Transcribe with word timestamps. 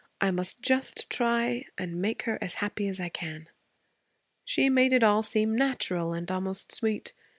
I 0.19 0.31
must 0.31 0.63
just 0.63 1.07
try 1.11 1.65
and 1.77 2.01
make 2.01 2.23
her 2.23 2.39
as 2.41 2.55
happy 2.55 2.87
as 2.87 2.99
I 2.99 3.07
can.' 3.09 3.49
She 4.43 4.67
made 4.67 4.93
it 4.93 5.03
all 5.03 5.21
seem 5.21 5.55
natural 5.55 6.11
and 6.11 6.31
almost 6.31 6.73
sweet. 6.73 7.13